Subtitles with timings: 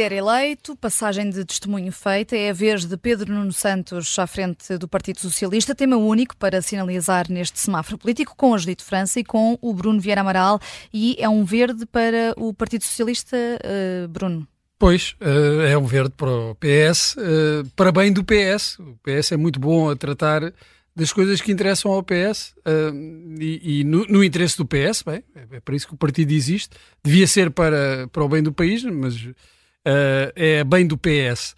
[0.00, 4.78] líder eleito, passagem de testemunho feita, é a vez de Pedro Nuno Santos à frente
[4.78, 9.24] do Partido Socialista, tema único para sinalizar neste semáforo político com a Judite França e
[9.24, 10.58] com o Bruno Vieira Amaral
[10.90, 14.48] e é um verde para o Partido Socialista, uh, Bruno.
[14.78, 18.78] Pois, uh, é um verde para o PS, eh, para bem do PS.
[18.78, 20.50] O PS é muito bom a tratar
[20.96, 25.22] das coisas que interessam ao PS uh, e, e no, no, interesse do PS, bem,
[25.34, 26.74] é, é para isso que o partido existe.
[27.04, 29.14] Devia ser para, para o bem do país, mas
[29.86, 31.54] uh, é bem do PS.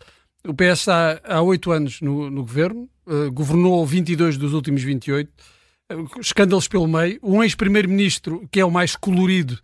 [0.47, 5.31] O PS está há oito anos no, no governo, uh, governou 22 dos últimos 28,
[6.21, 7.19] escândalos pelo meio.
[7.23, 9.59] Um ex-primeiro-ministro que é o mais colorido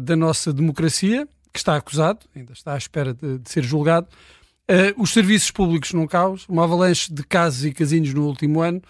[0.00, 4.08] da nossa democracia, que está acusado, ainda está à espera de, de ser julgado.
[4.70, 8.82] Uh, os serviços públicos num caos, uma avalanche de casos e casinhos no último ano,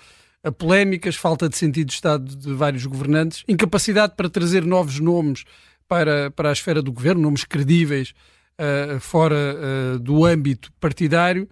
[0.42, 5.44] a polémicas, falta de sentido de Estado de vários governantes, incapacidade para trazer novos nomes
[5.86, 8.12] para, para a esfera do governo, nomes credíveis
[8.58, 11.48] uh, fora uh, do âmbito partidário.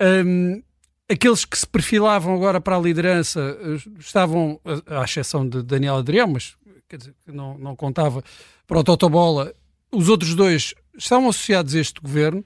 [0.00, 0.62] Um,
[1.08, 3.56] aqueles que se perfilavam agora para a liderança
[3.98, 6.56] estavam, à exceção de Daniel Adrião, mas
[6.88, 8.22] quer dizer, não, não contava
[8.66, 9.54] para o Totobola,
[9.90, 12.44] os outros dois estavam associados a este governo.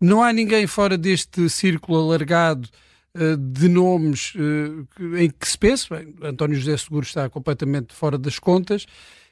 [0.00, 2.68] Não há ninguém fora deste círculo alargado
[3.14, 5.94] uh, de nomes uh, em que se pensa.
[5.94, 8.86] Bem, António José Seguro está completamente fora das contas.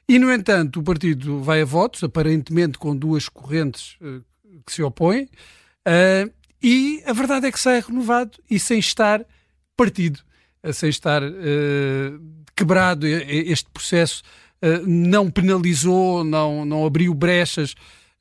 [0.08, 4.24] E, no entanto, o partido vai a votos, aparentemente com duas correntes uh,
[4.64, 5.28] que se opõem.
[6.62, 9.24] e a verdade é que sai renovado e sem estar
[9.76, 10.20] partido,
[10.72, 11.22] sem estar
[12.56, 14.22] quebrado este processo
[14.86, 17.74] não penalizou, não, não abriu brechas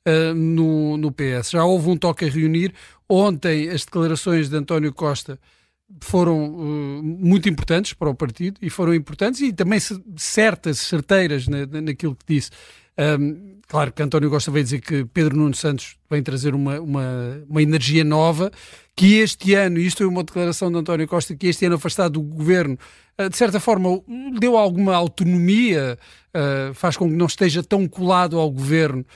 [0.06, 1.50] uh, no, no PS.
[1.50, 2.72] Já houve um toque a reunir.
[3.08, 5.38] Ontem as declarações de António Costa
[6.00, 9.80] foram uh, muito importantes para o partido e foram importantes e também
[10.16, 12.50] certas, certeiras na, naquilo que disse.
[12.98, 17.44] Um, claro que António Costa veio dizer que Pedro Nuno Santos vem trazer uma, uma,
[17.48, 18.50] uma energia nova,
[18.96, 22.22] que este ano, isto é uma declaração de António Costa, que este ano afastado do
[22.22, 22.76] governo,
[23.18, 24.02] uh, de certa forma
[24.38, 25.98] deu alguma autonomia,
[26.34, 29.06] uh, faz com que não esteja tão colado ao governo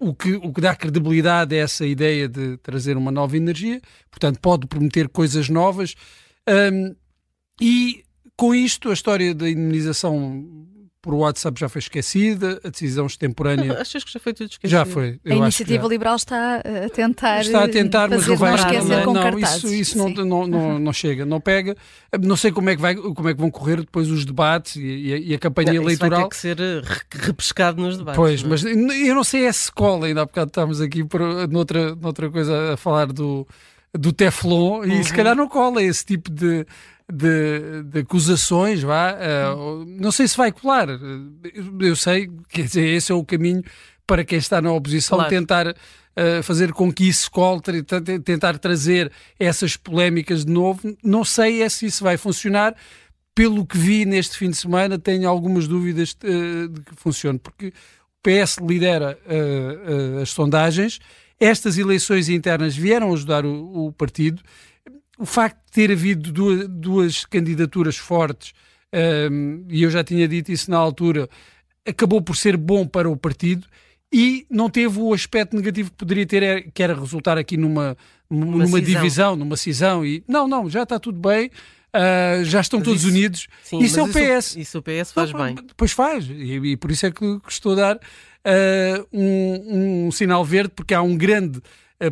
[0.00, 3.80] o, que, o que dá credibilidade a essa ideia de trazer uma nova energia,
[4.10, 5.94] portanto, pode prometer coisas novas.
[7.60, 8.04] E
[8.36, 10.63] com isto, a história da indemnização
[11.04, 13.76] por WhatsApp já foi esquecida, a decisão extemporânea.
[13.78, 14.70] Achas que já foi tudo esquecido?
[14.70, 15.20] Já foi.
[15.22, 17.42] a iniciativa liberal está a tentar.
[17.42, 20.92] Está a tentar, mas não vai esquecer não, não, isso, isso não, não, não, não,
[20.94, 21.76] chega, não pega.
[22.22, 25.12] Não sei como é que, vai, como é que vão correr depois os debates e,
[25.12, 26.20] a, e a campanha não, eleitoral.
[26.32, 28.16] Isso vai ter que ser eh, repescado nos debates.
[28.16, 28.48] Pois, não?
[28.48, 28.50] É?
[28.50, 32.72] mas eu não sei essa escola, ainda há bocado estávamos aqui por, noutra, noutra coisa
[32.72, 33.46] a falar do,
[33.92, 35.02] do Teflon e uhum.
[35.02, 36.64] se calhar não cola esse tipo de
[37.12, 40.88] de, de acusações, vá, uh, não sei se vai colar.
[41.80, 43.62] Eu sei, dizer, esse é o caminho
[44.06, 45.30] para quem está na oposição claro.
[45.30, 47.60] tentar uh, fazer com que isso cole,
[48.24, 50.96] tentar trazer essas polémicas de novo.
[51.02, 52.74] Não sei é se isso vai funcionar.
[53.34, 57.68] Pelo que vi neste fim de semana, tenho algumas dúvidas uh, de que funcione, porque
[57.68, 57.72] o
[58.22, 59.18] PS lidera
[60.22, 61.00] as sondagens.
[61.38, 64.40] Estas eleições internas vieram ajudar o, o partido
[65.18, 68.52] o facto de ter havido duas, duas candidaturas fortes,
[69.30, 71.28] um, e eu já tinha dito isso na altura,
[71.86, 73.66] acabou por ser bom para o partido
[74.12, 77.96] e não teve o aspecto negativo que poderia ter, é, que era resultar aqui numa,
[78.30, 80.06] numa divisão, numa cisão.
[80.06, 81.50] E, não, não, já está tudo bem.
[81.94, 83.48] Uh, já estão mas todos isso, unidos.
[83.62, 84.16] Sim, isso é o PS.
[84.50, 85.56] Isso, isso o PS faz não, bem.
[85.76, 90.10] Pois faz, e, e, por isso é que, que estou a dar uh, um, um,
[90.12, 91.60] sinal verde, porque há um grande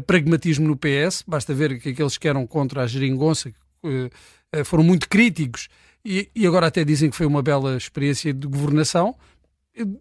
[0.07, 3.53] pragmatismo no PS, basta ver que aqueles que eram contra a geringonça
[3.85, 5.69] uh, foram muito críticos
[6.05, 9.15] e, e, agora até dizem que foi uma bela experiência de governação.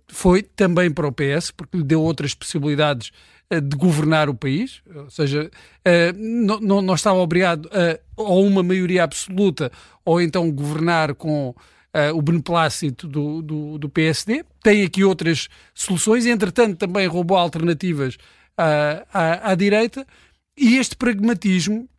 [0.08, 3.12] Foi também para o PS, porque lhe deu outras possibilidades
[3.50, 5.52] de governar o país, ou seja,
[6.16, 9.72] não, não, não, estava obrigado a ou uma maioria absoluta
[10.04, 11.54] ou então governar com
[11.94, 14.46] Uh, o beneplácito do, do, do, PSD.
[14.64, 18.18] Tem aqui outras soluções, entretanto, também roubou alternativas
[18.58, 20.06] à, à, à direita,
[20.58, 21.90] e este pragmatismo,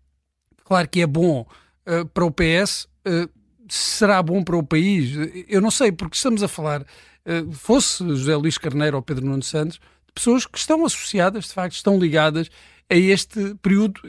[0.64, 1.46] claro que é bom
[1.86, 3.28] uh, para o PS, uh,
[3.68, 5.16] será bom para o país?
[5.48, 9.42] Eu não sei, porque estamos a falar, uh, fosse José Luís Carneiro ou Pedro Nuno
[9.42, 12.50] Santos, de pessoas que estão associadas, de facto, estão ligadas
[12.90, 14.00] a este período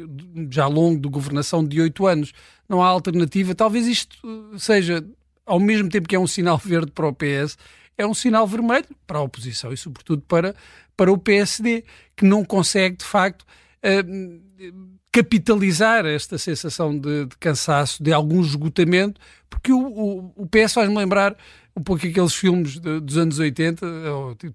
[0.51, 2.33] já longo de governação de oito anos.
[2.67, 3.55] Não há alternativa.
[3.55, 4.17] Talvez isto
[4.57, 5.05] seja,
[5.45, 7.57] ao mesmo tempo que é um sinal verde para o PS,
[7.97, 10.55] é um sinal vermelho para a oposição e, sobretudo, para,
[10.95, 11.83] para o PSD,
[12.15, 19.21] que não consegue, de facto, uh, capitalizar esta sensação de, de, cansaço, de algum esgotamento,
[19.47, 21.37] porque o, o, o PS faz-me lembrar
[21.75, 23.85] um pouco aqueles filmes de, dos anos 80,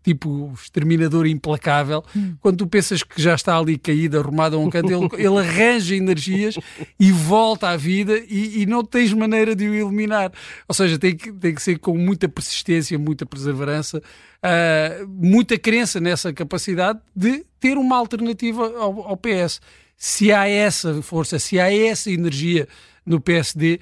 [0.02, 2.34] tipo Exterminador Implacável, hum.
[2.40, 5.94] quando tu pensas que já está ali caído, arrumado a um canto, ele, ele arranja
[5.94, 6.56] energias
[6.98, 10.32] e volta à vida e, e, não tens maneira de o eliminar.
[10.66, 16.00] Ou seja, tem que, tem que ser com muita persistência, muita perseverança, uh, muita crença
[16.00, 19.60] nessa capacidade de ter uma alternativa ao, ao PS.
[19.98, 22.66] Se há essa força, se há essa energia
[23.04, 23.80] no PSD,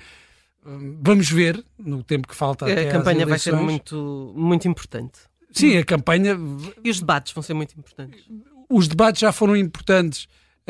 [1.00, 2.66] Vamos ver no tempo que falta.
[2.66, 5.20] A campanha vai ser muito, muito importante.
[5.52, 6.36] Sim, a campanha.
[6.82, 8.24] E os debates vão ser muito importantes.
[8.68, 10.26] Os debates já foram importantes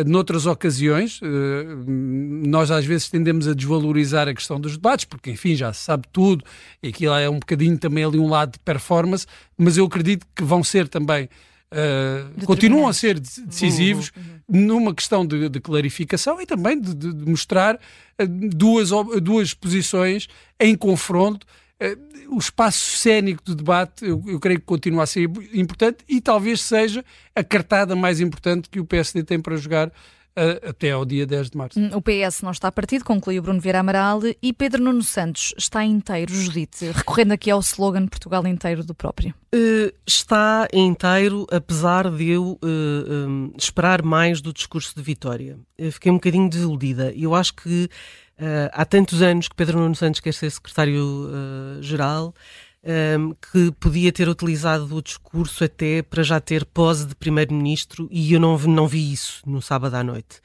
[0.06, 1.18] noutras ocasiões.
[1.22, 1.64] Eh,
[2.46, 6.06] nós às vezes tendemos a desvalorizar a questão dos debates, porque enfim já se sabe
[6.12, 6.44] tudo,
[6.82, 9.26] e aquilo é um bocadinho também ali um lado de performance,
[9.56, 11.30] mas eu acredito que vão ser também
[11.72, 14.66] Uh, continuam a ser decisivos uhum, uhum.
[14.66, 18.90] numa questão de, de, clarificação e também de, de, mostrar uh, duas,
[19.20, 20.28] duas posições
[20.60, 21.44] em confronto.
[21.82, 26.20] Uh, o espaço cénico de debate, eu, eu, creio que continua a ser importante e
[26.20, 27.04] talvez seja
[27.34, 29.92] a cartada mais importante que o PSD tem para jogar
[30.68, 31.80] até ao dia 10 de março.
[31.80, 35.84] Hum, o PS não está partido, concluiu Bruno Vieira Amaral, e Pedro Nuno Santos está
[35.84, 39.34] inteiro, Judite, recorrendo aqui ao slogan Portugal inteiro do próprio.
[39.54, 45.58] Uh, está inteiro, apesar de eu uh, um, esperar mais do discurso de Vitória.
[45.78, 47.12] Eu fiquei um bocadinho desiludida.
[47.16, 47.84] Eu acho que
[48.38, 52.34] uh, há tantos anos que Pedro Nuno Santos quer ser secretário-geral
[53.18, 58.32] um, que podia ter utilizado o discurso até para já ter pose de primeiro-ministro e
[58.32, 60.40] eu não, não vi isso no sábado à noite.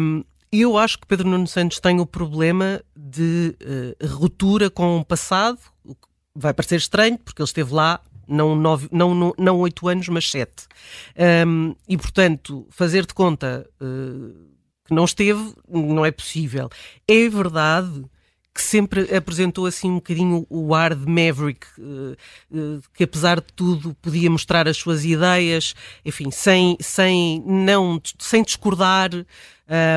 [0.00, 0.22] Um,
[0.52, 3.56] eu acho que Pedro Nuno Santos tem o problema de
[4.00, 5.58] uh, ruptura com o passado,
[6.34, 10.30] vai parecer estranho, porque ele esteve lá não, nove, não, não, não oito anos, mas
[10.30, 10.66] sete.
[11.46, 14.34] Um, e, portanto, fazer de conta uh,
[14.84, 16.68] que não esteve não é possível.
[17.08, 18.04] É verdade
[18.56, 22.16] que sempre apresentou assim um bocadinho o ar de Maverick, eh,
[22.54, 28.42] eh, que apesar de tudo podia mostrar as suas ideias, enfim, sem, sem, não, sem
[28.42, 29.10] discordar.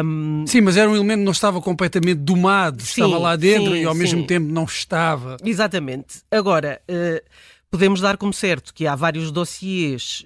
[0.03, 0.43] Um...
[0.45, 3.81] Sim, mas era um elemento que não estava completamente domado, sim, estava lá dentro sim,
[3.81, 3.99] e ao sim.
[3.99, 5.37] mesmo tempo não estava.
[5.41, 6.21] Exatamente.
[6.29, 7.25] Agora, uh,
[7.71, 10.25] podemos dar como certo que há vários dossiês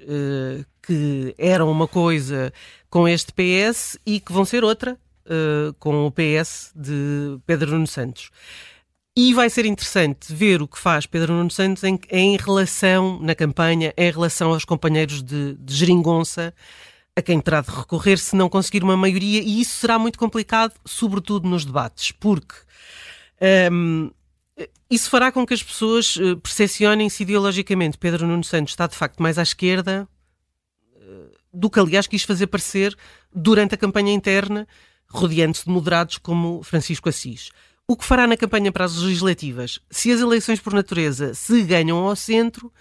[0.82, 2.52] que eram uma coisa
[2.90, 7.88] com este PS e que vão ser outra uh, com o PS de Pedro Nuno
[7.88, 8.30] Santos.
[9.16, 13.36] E vai ser interessante ver o que faz Pedro Nuno Santos em, em relação, na
[13.36, 16.54] campanha, em relação aos companheiros de, de geringonça,
[17.16, 20.74] a quem terá de recorrer se não conseguir uma maioria, e isso será muito complicado,
[20.84, 22.56] sobretudo nos debates, porque
[23.72, 24.10] um,
[24.60, 28.96] ehm, isso fará com que as pessoas uh, percepcionem-se ideologicamente Pedro Nuno Santos está de
[28.96, 30.08] facto mais à esquerda
[30.96, 32.96] uh, do que, aliás, quis fazer parecer
[33.34, 34.68] durante a campanha interna
[35.14, 37.52] rodeando-se de moderados como Francisco Assis.
[37.88, 39.80] O que fará na campanha para as legislativas?
[39.90, 42.72] Se as eleições por natureza se ganham ao centro,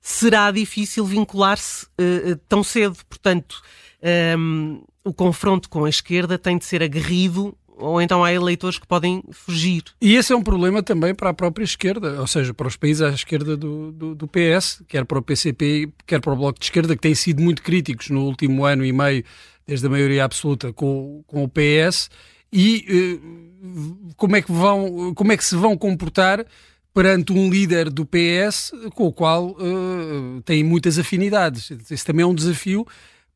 [0.00, 2.96] será difícil vincular-se uh, tão cedo.
[3.08, 3.62] Portanto,
[4.02, 8.78] um, ehm, o confronto com a esquerda tem de ser aguerrido ou então há eleitores
[8.78, 9.82] que podem fugir.
[10.00, 13.02] E esse é um problema também para a própria esquerda, ou seja, para os países
[13.02, 16.66] à esquerda do, do, do, PS, quer para o PCP, quer para o Bloco de
[16.66, 19.24] Esquerda, que têm sido muito críticos no último ano e meio
[19.70, 22.10] desde a maioria absoluta com, com o PS,
[22.52, 22.84] e
[23.22, 26.44] uh, como, é que vão, como é que se vão comportar
[26.92, 31.70] perante um líder do PS com o qual uh, têm muitas afinidades.
[31.88, 32.84] Esse também é um desafio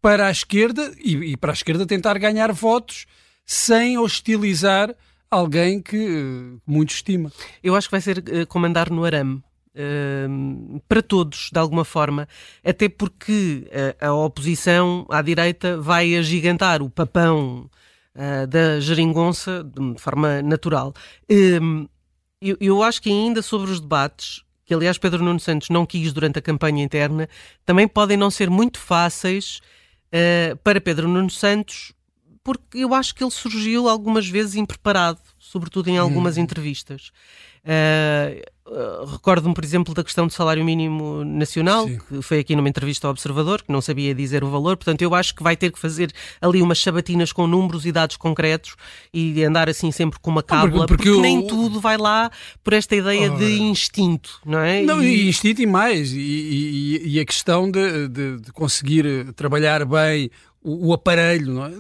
[0.03, 3.07] para a esquerda e, e, para a esquerda tentar ganhar votos
[3.47, 4.93] sem hostilizar
[5.31, 7.31] alguém que uh, muito estima.
[7.63, 9.41] Eu acho que vai ser uh, comandar no arame.
[9.75, 12.29] Uh, para todos, de alguma forma,
[12.65, 13.69] até porque
[14.01, 17.69] a, a, oposição à direita vai agigantar o papão
[18.15, 20.95] uh, da geringonça de forma natural.
[21.29, 21.89] Uh,
[22.41, 26.13] eu, eu, acho que ainda sobre os debates, que aliás Pedro Nuno Santos não quis
[26.13, 27.29] durante a campanha interna,
[27.65, 29.61] também podem não ser muito fáceis
[30.15, 31.93] ah, para Pedro Nuno Santos,
[32.45, 36.43] porque eu acho que ele surgiu algumas vezes impreparado, sobretudo em algumas hum.
[36.43, 37.11] entrevistas.
[37.65, 38.41] Uh,
[39.13, 41.99] Recordo-me, por exemplo, da questão do salário mínimo nacional, Sim.
[42.09, 45.15] que foi aqui numa entrevista ao Observador, que não sabia dizer o valor, portanto, eu
[45.15, 48.75] acho que vai ter que fazer ali umas sabatinas com números e dados concretos
[49.13, 52.31] e andar assim sempre com uma cábula, porque, porque, porque nem tudo vai lá
[52.63, 54.83] por esta ideia oh, de instinto, não é?
[54.83, 55.29] Não, e...
[55.29, 60.31] instinto e mais, e, e, e a questão de, de, de, conseguir trabalhar bem
[60.63, 61.71] o, o aparelho, não é?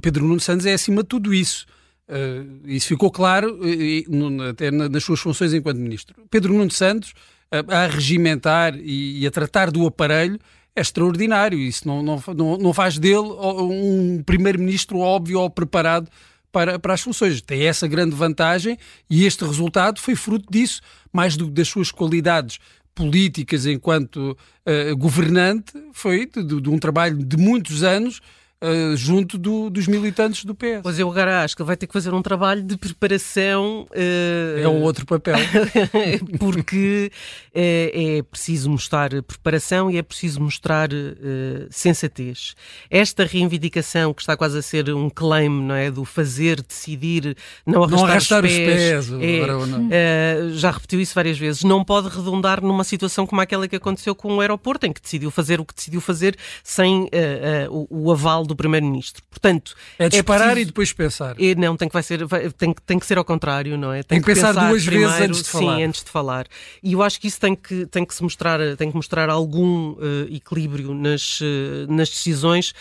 [0.00, 1.66] Pedro Nuno Santos é acima de tudo isso.
[2.10, 6.16] Uh, isso ficou claro uh, até nas suas funções enquanto ministro.
[6.28, 7.10] Pedro Nuno Santos,
[7.52, 10.36] uh, a regimentar e, e, a tratar do aparelho,
[10.74, 11.56] é extraordinário.
[11.56, 12.20] Isso não, não,
[12.58, 16.08] não, faz dele um primeiro-ministro óbvio ou preparado
[16.50, 17.40] para, para as soluções.
[17.42, 18.76] Tem essa grande vantagem
[19.08, 20.80] e este resultado foi fruto disso,
[21.12, 22.58] mais do que das suas qualidades
[22.92, 24.36] políticas enquanto
[24.66, 28.20] uh, governante, foi de, de, um trabalho de muitos anos
[28.62, 30.80] uh, junto do, dos militantes do PS.
[30.82, 33.86] Pois eu agora acho que ele vai ter que fazer um trabalho de preparação.
[33.90, 34.60] Uh...
[34.60, 35.36] É um outro papel.
[36.38, 37.10] porque
[37.54, 42.54] é, é, preciso mostrar preparação e é preciso mostrar uh, sensatez.
[42.90, 45.90] Esta reivindicação que está quase a ser um claim, não é?
[45.90, 47.36] Do fazer, decidir,
[47.66, 49.10] não arrastar, não arrastar os pés.
[49.10, 51.64] Os pés é, já repetiu isso várias vezes.
[51.64, 55.30] Não pode redundar numa situação como aquela que aconteceu com o aeroporto, em que decidiu
[55.30, 57.08] fazer o que decidiu fazer sem
[57.70, 59.22] o, o aval do Primeiro-Ministro.
[59.30, 60.62] Portanto, é disparar é preciso...
[60.62, 61.34] e depois pensar.
[61.38, 64.02] E, não, tem que, vai ser, vai, tem, tem que ser ao contrário, não é?
[64.02, 65.76] Tem, tem que, pensar, pensar duas primeiro, vezes antes de falar.
[65.76, 66.46] Sim, antes de falar.
[66.82, 69.92] E eu acho que isso tem que, tem que se mostrar, tem que mostrar algum
[69.92, 69.98] uh,
[70.30, 71.44] equilíbrio nas, uh,
[71.88, 72.74] nas decisões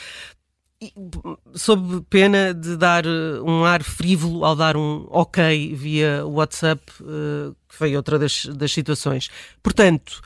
[1.54, 6.82] sob pena de dar eh, um ar frívolo ao dar um ok via WhatsApp,
[7.68, 9.30] que foi outra das, das situações.
[9.62, 10.22] Portanto,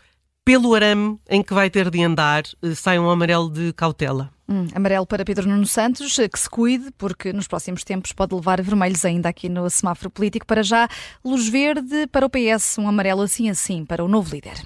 [0.46, 2.44] pelo arame em que vai ter de andar,
[2.76, 4.30] sai um amarelo de cautela.
[4.54, 8.62] Hum, amarelo para Pedro Nuno Santos, que se cuide, porque nos próximos tempos pode levar
[8.62, 10.46] vermelhos ainda aqui no semáforo político.
[10.46, 10.88] Para já,
[11.26, 14.62] luz verde para o PS, um amarelo assim assim para o novo líder.